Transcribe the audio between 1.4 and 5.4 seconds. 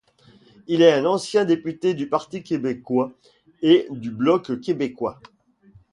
député du Parti québécois et du Bloc québécois.